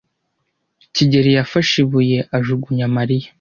kigeli 0.93 1.31
yafashe 1.37 1.75
ibuye 1.83 2.17
ajugunya 2.37 2.85
Mariya. 2.95 3.27